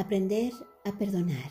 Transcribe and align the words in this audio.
Aprender 0.00 0.54
a 0.86 0.92
perdonar. 0.92 1.50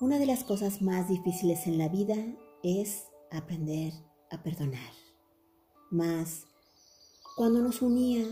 Una 0.00 0.18
de 0.18 0.26
las 0.26 0.42
cosas 0.42 0.82
más 0.82 1.08
difíciles 1.08 1.68
en 1.68 1.78
la 1.78 1.88
vida 1.88 2.16
es 2.64 3.06
aprender 3.30 3.92
a 4.32 4.42
perdonar. 4.42 4.90
Más 5.92 6.48
cuando 7.36 7.62
nos 7.62 7.82
unía 7.82 8.26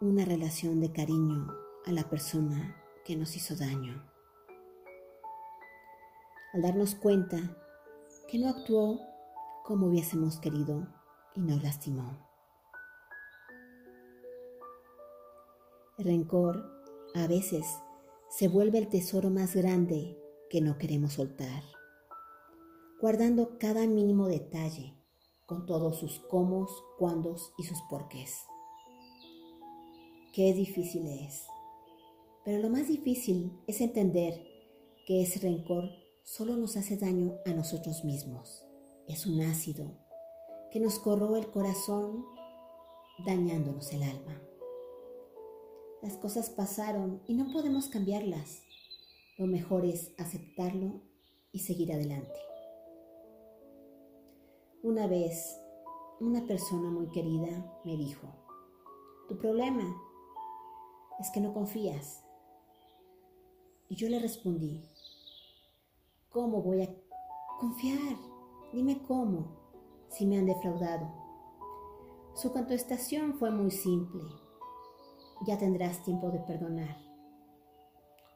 una 0.00 0.24
relación 0.24 0.80
de 0.80 0.92
cariño 0.92 1.46
a 1.84 1.92
la 1.92 2.08
persona 2.08 2.74
que 3.04 3.16
nos 3.16 3.36
hizo 3.36 3.54
daño. 3.54 4.02
Al 6.54 6.62
darnos 6.62 6.94
cuenta 6.94 7.54
que 8.28 8.38
no 8.38 8.48
actuó 8.48 8.98
como 9.62 9.88
hubiésemos 9.88 10.38
querido 10.38 10.88
y 11.34 11.42
nos 11.42 11.62
lastimó. 11.62 12.16
El 15.98 16.06
rencor 16.06 16.73
a 17.14 17.28
veces 17.28 17.64
se 18.28 18.48
vuelve 18.48 18.78
el 18.78 18.88
tesoro 18.88 19.30
más 19.30 19.54
grande 19.54 20.18
que 20.50 20.60
no 20.60 20.76
queremos 20.78 21.14
soltar, 21.14 21.62
guardando 23.00 23.58
cada 23.58 23.86
mínimo 23.86 24.26
detalle 24.26 24.94
con 25.46 25.64
todos 25.64 25.98
sus 25.98 26.18
cómo, 26.28 26.66
cuándos 26.98 27.52
y 27.56 27.62
sus 27.62 27.80
porqués. 27.88 28.34
Qué 30.32 30.52
difícil 30.52 31.06
es. 31.06 31.46
Pero 32.44 32.60
lo 32.60 32.68
más 32.68 32.88
difícil 32.88 33.52
es 33.68 33.80
entender 33.80 34.34
que 35.06 35.22
ese 35.22 35.38
rencor 35.38 35.90
solo 36.24 36.56
nos 36.56 36.76
hace 36.76 36.96
daño 36.96 37.36
a 37.46 37.52
nosotros 37.52 38.04
mismos. 38.04 38.66
Es 39.06 39.26
un 39.26 39.40
ácido 39.42 39.92
que 40.72 40.80
nos 40.80 40.98
corroe 40.98 41.38
el 41.38 41.50
corazón 41.52 42.24
dañándonos 43.24 43.92
el 43.92 44.02
alma. 44.02 44.42
Las 46.04 46.18
cosas 46.18 46.50
pasaron 46.50 47.22
y 47.26 47.32
no 47.32 47.50
podemos 47.50 47.88
cambiarlas. 47.88 48.62
Lo 49.38 49.46
mejor 49.46 49.86
es 49.86 50.12
aceptarlo 50.18 51.00
y 51.50 51.60
seguir 51.60 51.94
adelante. 51.94 52.38
Una 54.82 55.06
vez, 55.06 55.58
una 56.20 56.46
persona 56.46 56.90
muy 56.90 57.10
querida 57.10 57.80
me 57.86 57.96
dijo, 57.96 58.28
tu 59.30 59.38
problema 59.38 59.96
es 61.20 61.30
que 61.30 61.40
no 61.40 61.54
confías. 61.54 62.22
Y 63.88 63.96
yo 63.96 64.10
le 64.10 64.18
respondí, 64.18 64.84
¿cómo 66.28 66.60
voy 66.60 66.82
a 66.82 66.94
confiar? 67.58 68.18
Dime 68.74 69.00
cómo, 69.08 69.56
si 70.10 70.26
me 70.26 70.36
han 70.36 70.44
defraudado. 70.44 71.10
Su 72.34 72.52
contestación 72.52 73.38
fue 73.38 73.50
muy 73.50 73.70
simple 73.70 74.43
ya 75.46 75.58
tendrás 75.58 76.02
tiempo 76.02 76.30
de 76.30 76.40
perdonar. 76.40 76.96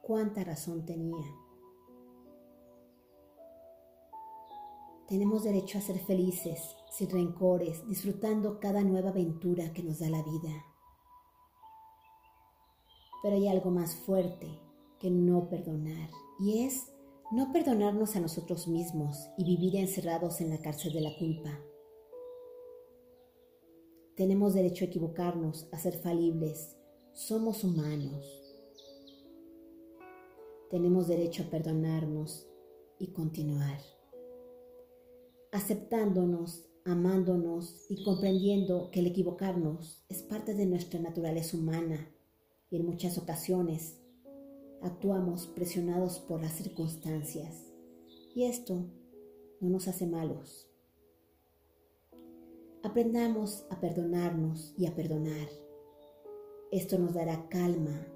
Cuánta 0.03 0.45
razón 0.45 0.85
tenía. 0.85 1.27
Tenemos 5.09 5.43
derecho 5.43 5.79
a 5.79 5.81
ser 5.81 5.99
felices, 6.01 6.77
sin 6.91 7.09
rencores, 7.11 7.87
disfrutando 7.89 8.61
cada 8.61 8.83
nueva 8.83 9.11
aventura 9.11 9.73
que 9.73 9.83
nos 9.83 10.01
da 10.01 10.11
la 10.11 10.23
vida. 10.23 10.65
Pero 13.23 13.37
hay 13.37 13.49
algo 13.49 13.71
más 13.71 13.97
fuerte 13.97 14.61
que 14.99 15.11
no 15.11 15.49
perdonar, 15.49 16.11
y 16.39 16.65
es 16.65 16.93
no 17.31 17.53
perdonarnos 17.53 18.17
a 18.17 18.21
nosotros 18.21 18.69
mismos 18.69 19.29
y 19.37 19.45
vivir 19.45 19.77
encerrados 19.77 20.41
en 20.41 20.51
la 20.51 20.59
cárcel 20.59 20.93
de 20.93 21.01
la 21.01 21.17
culpa. 21.19 21.59
Tenemos 24.15 24.55
derecho 24.55 24.85
a 24.85 24.89
equivocarnos, 24.89 25.69
a 25.73 25.79
ser 25.79 25.99
falibles, 25.99 26.78
somos 27.19 27.65
humanos. 27.65 28.25
Tenemos 30.71 31.09
derecho 31.09 31.43
a 31.43 31.51
perdonarnos 31.51 32.47
y 33.01 33.09
continuar. 33.09 33.81
Aceptándonos, 35.51 36.71
amándonos 36.85 37.87
y 37.91 38.05
comprendiendo 38.05 38.93
que 38.93 39.01
el 39.01 39.09
equivocarnos 39.09 40.05
es 40.09 40.23
parte 40.23 40.55
de 40.55 40.67
nuestra 40.67 41.01
naturaleza 41.01 41.57
humana 41.57 42.09
y 42.71 42.77
en 42.77 42.87
muchas 42.87 43.19
ocasiones 43.19 43.99
actuamos 44.81 45.49
presionados 45.49 46.21
por 46.21 46.41
las 46.41 46.53
circunstancias 46.53 47.67
y 48.33 48.45
esto 48.45 48.87
no 49.61 49.71
nos 49.71 49.89
hace 49.89 50.07
malos. 50.07 50.71
Aprendamos 52.85 53.67
a 53.71 53.81
perdonarnos 53.81 54.73
y 54.79 54.87
a 54.87 54.95
perdonar 54.95 55.68
esto 56.71 56.99
nos 56.99 57.15
dará 57.15 57.49
calma 57.49 58.07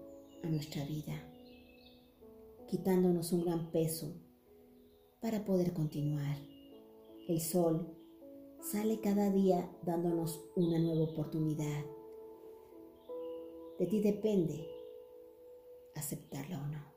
a 0.43 0.49
nuestra 0.49 0.85
vida, 0.85 1.15
quitándonos 2.69 3.33
un 3.33 3.45
gran 3.45 3.71
peso 3.71 4.15
para 5.21 5.45
poder 5.45 5.73
continuar. 5.73 6.37
El 7.29 7.41
sol 7.41 7.97
sale 8.61 9.01
cada 9.01 9.31
día 9.31 9.71
dándonos 9.83 10.45
una 10.57 10.79
nueva 10.79 11.05
oportunidad. 11.05 11.85
De 13.79 13.87
ti 13.87 14.01
depende 14.01 14.69
aceptarlo 15.95 16.57
o 16.57 16.67
no. 16.67 16.93